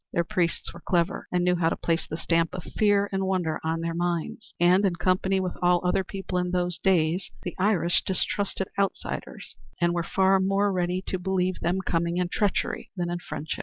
Their 0.13 0.23
priests 0.23 0.73
were 0.73 0.79
clever 0.79 1.27
and 1.31 1.43
knew 1.43 1.55
how 1.57 1.69
to 1.69 1.75
place 1.75 2.07
the 2.07 2.17
stamp 2.17 2.55
of 2.55 2.63
fear 2.63 3.07
and 3.13 3.27
wonder 3.27 3.59
on 3.63 3.81
their 3.81 3.93
minds. 3.93 4.55
And 4.59 4.83
in 4.83 4.95
company 4.95 5.39
with 5.39 5.55
all 5.61 5.79
other 5.85 6.03
people 6.03 6.39
in 6.39 6.49
those 6.49 6.79
days 6.79 7.29
the 7.43 7.55
Irish 7.59 8.01
distrusted 8.03 8.67
outsiders 8.79 9.55
and 9.79 9.93
were 9.93 10.01
far 10.01 10.39
more 10.39 10.71
ready 10.73 11.03
to 11.05 11.19
believe 11.19 11.59
them 11.59 11.81
coming 11.85 12.17
in 12.17 12.29
treachery 12.29 12.89
than 12.95 13.11
in 13.11 13.19
friendship. 13.19 13.59